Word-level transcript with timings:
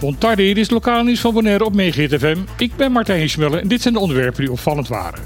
Bontardi, 0.00 0.46
dit 0.46 0.56
is 0.56 0.70
lokale 0.70 1.04
nieuws 1.04 1.20
van 1.20 1.34
Bonaire 1.34 1.64
op 1.64 1.74
Megahit 1.74 2.14
FM. 2.14 2.38
Ik 2.56 2.76
ben 2.76 2.92
Martijn 2.92 3.28
Schmullen 3.28 3.60
en 3.60 3.68
dit 3.68 3.82
zijn 3.82 3.94
de 3.94 4.00
onderwerpen 4.00 4.40
die 4.40 4.52
opvallend 4.52 4.88
waren. 4.88 5.20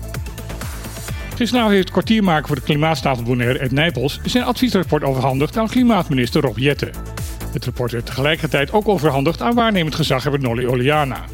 Gisteravond 1.37 1.73
heeft 1.73 1.85
het 1.85 1.93
kwartiermaker 1.93 2.47
voor 2.47 2.57
de 2.57 2.63
klimaatstaat 2.63 3.17
van 3.17 3.25
Bonaire, 3.25 3.59
Ed 3.59 3.73
Nijpels, 3.73 4.21
zijn 4.25 4.45
adviesrapport 4.45 5.05
overhandigd 5.05 5.57
aan 5.57 5.69
klimaatminister 5.69 6.41
Rob 6.41 6.59
Jette. 6.59 6.91
Het 7.53 7.65
rapport 7.65 7.93
werd 7.93 8.07
tegelijkertijd 8.07 8.73
ook 8.73 8.89
overhandigd 8.89 9.43
aan 9.43 9.55
waarnemend 9.55 9.95
gezaghebber 9.95 10.41
Nolly 10.41 10.67
Oliana. 10.67 11.25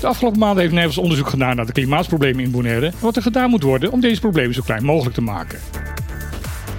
De 0.00 0.06
afgelopen 0.06 0.38
maanden 0.38 0.62
heeft 0.62 0.74
Nijpels 0.74 0.98
onderzoek 0.98 1.28
gedaan 1.28 1.56
naar 1.56 1.66
de 1.66 1.72
klimaatsproblemen 1.72 2.44
in 2.44 2.50
Bonaire 2.50 2.86
en 2.86 2.94
wat 3.00 3.16
er 3.16 3.22
gedaan 3.22 3.50
moet 3.50 3.62
worden 3.62 3.92
om 3.92 4.00
deze 4.00 4.20
problemen 4.20 4.54
zo 4.54 4.62
klein 4.64 4.84
mogelijk 4.84 5.14
te 5.14 5.22
maken. 5.22 5.58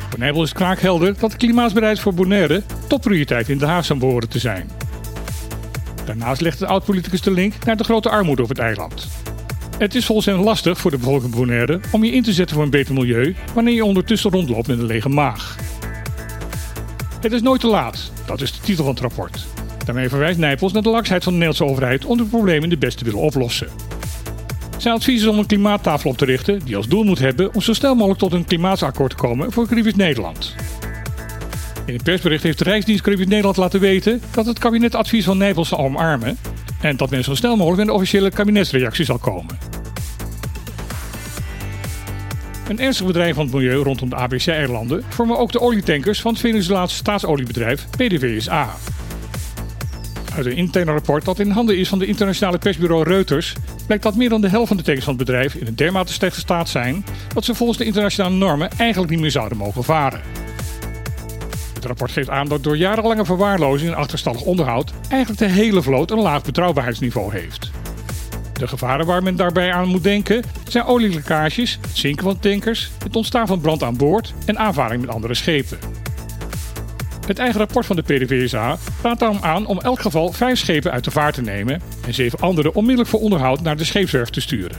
Voor 0.10 0.20
Nijpels 0.20 0.46
is 0.46 0.54
kraakhelder 0.54 1.14
dat 1.20 1.32
het 1.32 1.40
klimaatsbeleid 1.40 2.00
voor 2.00 2.14
Bonaire 2.14 2.64
topprioriteit 2.88 3.50
in 3.50 3.58
de 3.58 3.66
Haag 3.66 3.86
zou 3.86 4.00
behoren 4.00 4.30
te 4.30 4.40
zijn. 4.40 4.70
Daarnaast 6.06 6.42
legt 6.42 6.60
de 6.60 6.68
oud-politicus 6.68 7.22
de 7.22 7.32
link 7.32 7.66
naar 7.66 7.78
de 7.78 7.84
grote 7.84 8.10
armoede 8.10 8.42
op 8.42 8.50
het 8.50 8.60
eiland. 8.60 9.08
Het 9.78 9.96
is 9.96 10.06
volgens 10.06 10.28
hen 10.28 10.44
lastig 10.44 10.78
voor 10.78 10.92
de 10.92 10.98
bevolking 10.98 11.36
Bonaire 11.36 11.80
om 11.92 12.04
je 12.04 12.12
in 12.12 12.24
te 12.24 12.34
zetten 12.34 12.56
voor 12.56 12.66
een 12.66 12.72
beter 12.72 12.94
milieu 12.94 13.36
wanneer 13.54 13.74
je 13.74 13.86
ondertussen 13.86 14.32
rondloopt 14.32 14.68
met 14.68 14.80
een 14.80 14.86
lege 14.86 15.10
maag. 15.10 15.58
Het 17.22 17.32
is 17.32 17.42
nooit 17.42 17.62
te 17.62 17.68
laat, 17.68 18.12
dat 18.26 18.42
is 18.42 18.52
de 18.52 18.62
titel 18.62 18.84
van 18.84 18.94
het 18.94 19.04
rapport. 19.04 19.46
Daarmee 19.86 20.10
verwijst 20.10 20.40
Nijpels 20.40 20.74
naar 20.74 20.82
de 20.82 20.90
laksheid 20.90 21.24
van 21.24 21.34
de 21.34 21.40
Nederlandse 21.40 21.74
overheid 21.74 22.06
om 22.06 22.18
de 22.18 22.24
problemen 22.24 22.70
de 22.70 22.78
beste 22.78 22.98
te 22.98 23.06
willen 23.06 23.20
oplossen. 23.20 23.68
Zijn 24.78 24.96
advies 24.96 25.22
is 25.22 25.28
om 25.28 25.38
een 25.38 25.46
klimaattafel 25.46 26.10
op 26.10 26.18
te 26.18 26.26
richten 26.26 26.60
die 26.66 26.76
als 26.76 26.88
doel 26.88 27.04
moet 27.04 27.20
hebben 27.20 27.54
om 27.54 27.62
zo 27.62 27.74
snel 27.74 27.96
mogelijk 27.96 28.20
tot 28.20 28.34
een 28.34 28.46
klimaatakkoord 28.46 29.10
te 29.10 29.16
komen 29.16 29.52
voor 29.52 29.68
Caribisch 29.68 29.96
Nederland. 29.96 30.56
In 31.86 31.94
een 31.94 32.04
persbericht 32.04 32.44
heeft 32.44 32.58
de 32.58 32.64
Rijksdienst 32.64 33.04
Caribisch 33.04 33.28
Nederland 33.28 33.58
laten 33.58 33.80
weten 33.80 34.22
dat 34.32 34.46
het 34.46 34.60
kabinet 34.60 34.96
advies 34.96 35.26
van 35.26 35.38
Nijpels 35.38 35.68
zal 35.68 35.78
omarmen 35.78 36.38
en 36.82 36.98
dat 36.98 37.10
men 37.10 37.24
zo 37.24 37.36
snel 37.36 37.56
mogelijk 37.56 37.82
een 37.82 37.96
officiële 37.96 38.30
kabinetsreactie 38.30 39.06
zal 39.06 39.18
komen. 39.18 39.58
Een 42.68 42.80
ernstig 42.80 43.06
bedrijf 43.06 43.36
van 43.36 43.46
het 43.46 43.54
milieu 43.54 43.76
rondom 43.76 44.10
de 44.10 44.16
ABC-eilanden 44.16 45.04
vormen 45.10 45.38
ook 45.38 45.52
de 45.52 45.60
olietankers 45.60 46.22
van 46.22 46.32
het 46.32 46.42
Venezolaanse 46.42 46.96
staatsoliebedrijf 46.96 47.88
PDVSA. 47.90 48.76
Uit 50.36 50.46
een 50.46 50.56
intern 50.56 50.88
rapport 50.88 51.26
dat 51.26 51.40
in 51.40 51.50
handen 51.50 51.78
is 51.78 51.90
van 51.90 52.00
de 52.00 52.06
internationale 52.06 52.58
persbureau 52.58 53.04
Reuters 53.04 53.54
blijkt 53.86 54.04
dat 54.04 54.16
meer 54.16 54.30
dan 54.30 54.42
de 54.42 54.50
helft 54.50 54.68
van 54.68 54.78
de 54.78 54.84
tankers 54.84 55.06
van 55.06 55.16
het 55.16 55.26
bedrijf 55.26 55.56
in 55.56 55.68
een 55.68 55.76
dermate 55.76 56.14
slechte 56.14 56.40
staat 56.40 56.70
zijn 56.70 57.06
dat 57.34 57.46
ze 57.46 57.56
volgens 57.56 57.78
de 57.78 57.86
internationale 57.86 58.36
normen 58.36 58.70
eigenlijk 58.78 59.12
niet 59.12 59.22
meer 59.22 59.32
zouden 59.32 59.58
mogen 59.58 59.84
varen. 59.84 60.43
Het 61.84 61.92
rapport 61.92 62.12
geeft 62.12 62.30
aan 62.30 62.48
dat 62.48 62.64
door 62.64 62.78
jarenlange 62.78 63.26
verwaarlozing 63.26 63.92
en 63.92 63.98
achterstallig 63.98 64.42
onderhoud 64.42 64.94
eigenlijk 65.10 65.42
de 65.42 65.60
hele 65.60 65.82
vloot 65.82 66.12
een 66.12 66.20
laag 66.20 66.44
betrouwbaarheidsniveau 66.44 67.32
heeft. 67.32 67.72
De 68.54 68.68
gevaren 68.68 69.06
waar 69.06 69.24
men 69.24 69.36
daarbij 69.36 69.74
aan 69.74 69.88
moet 69.88 70.04
denken 70.04 70.44
zijn 70.68 70.86
olielekkages, 70.86 71.80
zinken 71.94 72.24
van 72.24 72.40
tankers, 72.40 72.92
het 73.04 73.16
ontstaan 73.16 73.48
van 73.48 73.62
brand 73.62 73.84
aan 73.84 73.98
boord 73.98 74.34
en 74.46 74.58
aanvaring 74.60 75.02
met 75.02 75.10
andere 75.10 75.34
schepen. 75.34 75.78
Het 77.28 77.40
eigen 77.40 77.60
rapport 77.60 77.86
van 77.86 77.96
de 77.96 78.02
PDVSA 78.02 78.78
raadt 79.02 79.20
daarom 79.20 79.40
aan 79.42 79.66
om 79.66 79.80
elk 79.80 80.00
geval 80.00 80.32
vijf 80.32 80.60
schepen 80.60 80.92
uit 80.92 81.04
de 81.04 81.12
vaart 81.12 81.36
te 81.36 81.42
nemen 81.42 81.82
en 82.06 82.14
zeven 82.14 82.40
andere 82.40 82.74
onmiddellijk 82.74 83.10
voor 83.10 83.20
onderhoud 83.20 83.62
naar 83.62 83.78
de 83.78 83.86
scheepswerf 83.86 84.30
te 84.30 84.42
sturen. 84.42 84.78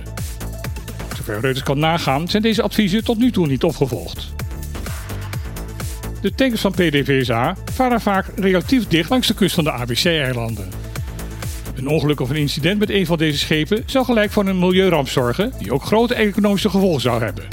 Zover 1.16 1.40
Reuters 1.40 1.64
kan 1.64 1.78
nagaan 1.78 2.28
zijn 2.28 2.42
deze 2.42 2.62
adviezen 2.62 3.04
tot 3.04 3.18
nu 3.18 3.30
toe 3.30 3.46
niet 3.46 3.64
opgevolgd. 3.64 4.34
De 6.24 6.34
tankers 6.34 6.60
van 6.60 6.72
PDVSA 6.72 7.56
varen 7.72 8.00
vaak 8.00 8.26
relatief 8.36 8.86
dicht 8.86 9.10
langs 9.10 9.26
de 9.26 9.34
kust 9.34 9.54
van 9.54 9.64
de 9.64 9.72
ABC-eilanden. 9.72 10.68
Een 11.76 11.88
ongeluk 11.88 12.20
of 12.20 12.30
een 12.30 12.36
incident 12.36 12.78
met 12.78 12.90
een 12.90 13.06
van 13.06 13.18
deze 13.18 13.38
schepen 13.38 13.82
zou 13.86 14.04
gelijk 14.04 14.30
voor 14.30 14.46
een 14.46 14.58
milieuramp 14.58 15.08
zorgen 15.08 15.52
die 15.58 15.72
ook 15.72 15.82
grote 15.82 16.14
economische 16.14 16.68
gevolgen 16.68 17.00
zou 17.00 17.22
hebben. 17.22 17.44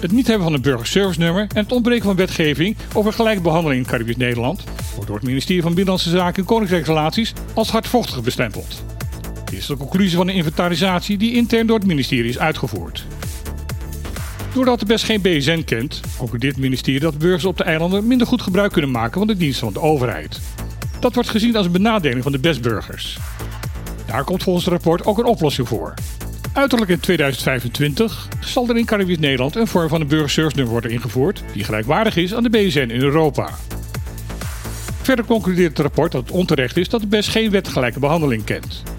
Het 0.00 0.12
niet 0.12 0.26
hebben 0.26 0.44
van 0.44 0.54
een 0.54 0.62
burgerservice 0.62 1.20
nummer 1.20 1.46
en 1.54 1.62
het 1.62 1.72
ontbreken 1.72 2.04
van 2.04 2.16
wetgeving 2.16 2.76
over 2.94 3.12
gelijke 3.12 3.42
behandeling 3.42 3.84
in 3.84 3.90
Caribisch 3.90 4.16
Nederland 4.16 4.64
wordt 4.92 5.06
door 5.06 5.16
het 5.16 5.26
ministerie 5.26 5.62
van 5.62 5.74
Binnenlandse 5.74 6.10
Zaken 6.10 6.42
en 6.42 6.48
Koninkrijksrelaties 6.48 7.32
als 7.52 7.70
hardvochtig 7.70 8.22
bestempeld. 8.22 8.84
Dit 9.44 9.58
is 9.58 9.66
de 9.66 9.76
conclusie 9.76 10.16
van 10.16 10.28
een 10.28 10.34
inventarisatie 10.34 11.16
die 11.16 11.34
intern 11.34 11.66
door 11.66 11.78
het 11.78 11.86
ministerie 11.86 12.28
is 12.28 12.38
uitgevoerd. 12.38 13.06
Doordat 14.54 14.80
de 14.80 14.86
best 14.86 15.04
geen 15.04 15.20
BSN 15.20 15.64
kent, 15.64 16.00
concludeert 16.16 16.54
het 16.54 16.62
ministerie 16.62 17.00
dat 17.00 17.18
burgers 17.18 17.44
op 17.44 17.56
de 17.56 17.64
eilanden 17.64 18.06
minder 18.06 18.26
goed 18.26 18.42
gebruik 18.42 18.72
kunnen 18.72 18.90
maken 18.90 19.18
van 19.18 19.26
de 19.26 19.36
diensten 19.36 19.64
van 19.64 19.72
de 19.72 19.88
overheid. 19.88 20.40
Dat 21.00 21.14
wordt 21.14 21.28
gezien 21.28 21.56
als 21.56 21.66
een 21.66 21.72
benadeling 21.72 22.22
van 22.22 22.32
de 22.32 22.38
bestburgers. 22.38 23.18
Daar 24.06 24.24
komt 24.24 24.42
volgens 24.42 24.64
het 24.64 24.74
rapport 24.74 25.04
ook 25.04 25.18
een 25.18 25.24
oplossing 25.24 25.68
voor. 25.68 25.94
Uiterlijk 26.52 26.90
in 26.90 27.00
2025 27.00 28.28
zal 28.40 28.68
er 28.68 28.76
in 28.76 28.84
Caribisch 28.84 29.18
Nederland 29.18 29.56
een 29.56 29.66
vorm 29.66 29.88
van 29.88 30.00
een 30.00 30.06
burgerservice 30.06 30.64
worden 30.64 30.90
ingevoerd 30.90 31.42
die 31.52 31.64
gelijkwaardig 31.64 32.16
is 32.16 32.34
aan 32.34 32.42
de 32.42 32.50
BSN 32.50 32.78
in 32.78 33.00
Europa. 33.00 33.50
Verder 35.02 35.24
concludeert 35.24 35.76
het 35.76 35.86
rapport 35.86 36.12
dat 36.12 36.22
het 36.22 36.30
onterecht 36.30 36.76
is 36.76 36.88
dat 36.88 37.00
de 37.00 37.06
BES 37.06 37.28
geen 37.28 37.50
wetgelijke 37.50 37.98
behandeling 37.98 38.44
kent. 38.44 38.93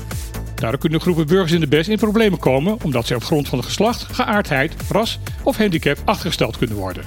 Daardoor 0.66 0.84
kunnen 0.84 1.02
groepen 1.02 1.28
burgers 1.28 1.52
in 1.52 1.60
de 1.60 1.68
BES 1.68 1.88
in 1.88 1.98
problemen 1.98 2.40
komen 2.40 2.78
omdat 2.84 3.08
zij 3.08 3.16
op 3.16 3.24
grond 3.24 3.48
van 3.48 3.64
geslacht, 3.64 4.04
geaardheid, 4.12 4.74
ras 4.90 5.20
of 5.44 5.58
handicap 5.58 5.98
achtergesteld 6.06 6.58
kunnen 6.58 6.76
worden. 6.76 7.04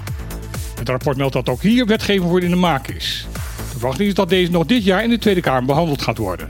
Het 0.79 0.89
rapport 0.89 1.17
meldt 1.17 1.33
dat 1.33 1.49
ook 1.49 1.63
hier 1.63 1.87
wetgeving 1.87 2.31
voor 2.31 2.43
in 2.43 2.51
de 2.51 2.57
maak 2.57 2.89
is. 2.89 3.27
De 3.57 3.65
verwachting 3.71 4.09
is 4.09 4.15
dat 4.15 4.29
deze 4.29 4.51
nog 4.51 4.67
dit 4.67 4.85
jaar 4.85 5.03
in 5.03 5.11
de 5.11 5.19
Tweede 5.19 5.41
Kamer 5.41 5.65
behandeld 5.65 6.03
gaat 6.03 6.19
worden. 6.19 6.49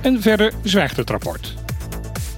En 0.00 0.22
verder 0.22 0.52
zwijgt 0.62 0.96
het 0.96 1.10
rapport. 1.10 1.54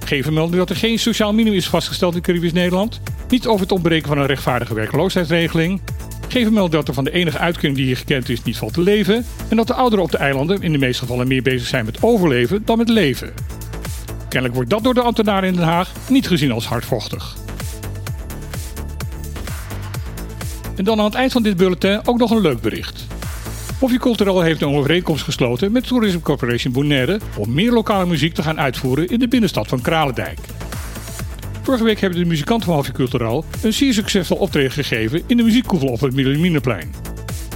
Geven 0.05 0.33
melden 0.33 0.57
dat 0.57 0.69
er 0.69 0.75
geen 0.75 0.99
sociaal 0.99 1.33
minimum 1.33 1.57
is 1.57 1.67
vastgesteld 1.67 2.15
in 2.15 2.21
Caribisch 2.21 2.53
Nederland, 2.53 3.01
niet 3.29 3.47
over 3.47 3.61
het 3.61 3.71
ontbreken 3.71 4.07
van 4.07 4.17
een 4.17 4.25
rechtvaardige 4.25 4.73
werkloosheidsregeling, 4.73 5.81
geven 6.27 6.53
melden 6.53 6.71
dat 6.71 6.87
er 6.87 6.93
van 6.93 7.03
de 7.03 7.11
enige 7.11 7.37
uitkering 7.37 7.75
die 7.75 7.85
hier 7.85 7.97
gekend 7.97 8.29
is 8.29 8.43
niet 8.43 8.57
valt 8.57 8.73
te 8.73 8.81
leven 8.81 9.25
en 9.49 9.55
dat 9.55 9.67
de 9.67 9.73
ouderen 9.73 10.05
op 10.05 10.11
de 10.11 10.17
eilanden 10.17 10.61
in 10.61 10.71
de 10.71 10.77
meeste 10.77 11.01
gevallen 11.01 11.27
meer 11.27 11.41
bezig 11.41 11.67
zijn 11.67 11.85
met 11.85 12.03
overleven 12.03 12.61
dan 12.65 12.77
met 12.77 12.89
leven. 12.89 13.33
Kennelijk 14.29 14.53
wordt 14.55 14.69
dat 14.69 14.83
door 14.83 14.93
de 14.93 15.01
ambtenaren 15.01 15.49
in 15.49 15.55
Den 15.55 15.63
Haag 15.63 15.91
niet 16.09 16.27
gezien 16.27 16.51
als 16.51 16.65
hardvochtig. 16.65 17.35
En 20.75 20.83
dan 20.83 20.99
aan 20.99 21.05
het 21.05 21.13
eind 21.13 21.31
van 21.31 21.43
dit 21.43 21.57
bulletin 21.57 21.99
ook 22.05 22.17
nog 22.17 22.31
een 22.31 22.41
leuk 22.41 22.61
bericht. 22.61 23.07
Hofjeculturel 23.79 24.41
heeft 24.41 24.61
een 24.61 24.75
overeenkomst 24.75 25.23
gesloten 25.23 25.71
met 25.71 25.87
Tourism 25.87 26.19
Corporation 26.19 26.73
Bonaire 26.73 27.19
om 27.37 27.53
meer 27.53 27.71
lokale 27.71 28.05
muziek 28.05 28.33
te 28.33 28.43
gaan 28.43 28.59
uitvoeren 28.59 29.07
in 29.07 29.19
de 29.19 29.27
binnenstad 29.27 29.67
van 29.67 29.81
Kralendijk. 29.81 30.39
Vorige 31.65 31.83
week 31.83 31.99
hebben 31.99 32.19
de 32.19 32.25
muzikanten 32.25 32.65
van 32.65 32.75
Hofjeculturel 32.75 33.45
een 33.61 33.73
zeer 33.73 33.93
succesvol 33.93 34.37
optreden 34.37 34.71
gegeven 34.71 35.23
in 35.27 35.37
de 35.37 35.43
muziekkoepel 35.43 35.87
op 35.87 35.99
het 35.99 36.13
Middelineplein. 36.13 36.93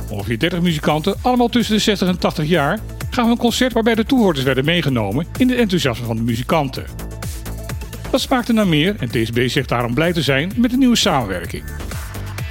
Ongeveer 0.09 0.39
30 0.39 0.61
muzikanten, 0.61 1.15
allemaal 1.21 1.47
tussen 1.47 1.75
de 1.75 1.81
60 1.81 2.07
en 2.07 2.19
80 2.19 2.45
jaar, 2.45 2.79
gaven 3.09 3.31
een 3.31 3.37
concert 3.37 3.73
waarbij 3.73 3.95
de 3.95 4.05
toehoorders 4.05 4.45
werden 4.45 4.65
meegenomen 4.65 5.27
in 5.37 5.49
het 5.49 5.57
enthousiasme 5.57 6.05
van 6.05 6.15
de 6.15 6.21
muzikanten. 6.21 6.83
Dat 8.11 8.21
smaakte 8.21 8.53
naar 8.53 8.67
meer 8.67 8.95
en 8.99 9.09
TSB 9.09 9.47
zegt 9.47 9.69
daarom 9.69 9.93
blij 9.93 10.13
te 10.13 10.21
zijn 10.21 10.51
met 10.55 10.73
een 10.73 10.79
nieuwe 10.79 10.95
samenwerking. 10.95 11.63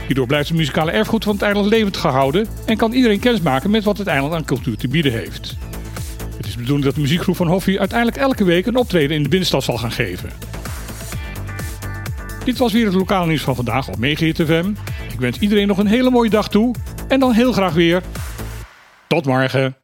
Hierdoor 0.06 0.26
blijft 0.26 0.48
het 0.48 0.56
muzikale 0.56 0.90
erfgoed 0.90 1.24
van 1.24 1.32
het 1.32 1.42
eiland 1.42 1.66
levend 1.66 1.96
gehouden 1.96 2.46
en 2.66 2.76
kan 2.76 2.92
iedereen 2.92 3.20
kennismaken 3.20 3.70
met 3.70 3.84
wat 3.84 3.98
het 3.98 4.06
eiland 4.06 4.34
aan 4.34 4.44
cultuur 4.44 4.76
te 4.76 4.88
bieden 4.88 5.12
heeft. 5.12 5.56
Het 6.36 6.46
is 6.46 6.52
de 6.52 6.58
bedoeling 6.58 6.84
dat 6.84 6.94
de 6.94 7.00
muziekgroep 7.00 7.36
van 7.36 7.46
Hoffie 7.46 7.78
uiteindelijk 7.78 8.18
elke 8.18 8.44
week 8.44 8.66
een 8.66 8.76
optreden 8.76 9.16
in 9.16 9.22
de 9.22 9.28
binnenstad 9.28 9.64
zal 9.64 9.78
gaan 9.78 9.92
geven. 9.92 10.47
Dit 12.48 12.58
was 12.58 12.72
weer 12.72 12.84
het 12.84 12.94
lokale 12.94 13.26
nieuws 13.26 13.42
van 13.42 13.54
vandaag 13.54 13.88
op 13.88 13.98
Megahit. 13.98 14.38
Ik 14.38 15.18
wens 15.18 15.38
iedereen 15.38 15.66
nog 15.66 15.78
een 15.78 15.86
hele 15.86 16.10
mooie 16.10 16.30
dag 16.30 16.48
toe 16.48 16.74
en 17.08 17.20
dan 17.20 17.32
heel 17.32 17.52
graag 17.52 17.72
weer. 17.72 18.02
Tot 19.08 19.26
morgen. 19.26 19.77